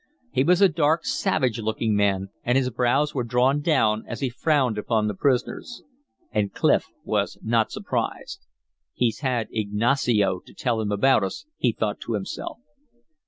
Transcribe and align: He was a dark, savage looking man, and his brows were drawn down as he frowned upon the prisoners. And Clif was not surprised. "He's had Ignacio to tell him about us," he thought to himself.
He 0.31 0.43
was 0.43 0.63
a 0.63 0.67
dark, 0.67 1.05
savage 1.05 1.59
looking 1.59 1.95
man, 1.95 2.29
and 2.43 2.57
his 2.57 2.71
brows 2.71 3.13
were 3.13 3.23
drawn 3.23 3.61
down 3.61 4.03
as 4.07 4.19
he 4.21 4.31
frowned 4.31 4.79
upon 4.79 5.07
the 5.07 5.13
prisoners. 5.13 5.83
And 6.31 6.51
Clif 6.51 6.87
was 7.03 7.37
not 7.43 7.71
surprised. 7.71 8.47
"He's 8.95 9.19
had 9.19 9.47
Ignacio 9.51 10.39
to 10.47 10.53
tell 10.55 10.81
him 10.81 10.91
about 10.91 11.23
us," 11.23 11.45
he 11.55 11.71
thought 11.71 11.99
to 11.99 12.15
himself. 12.15 12.57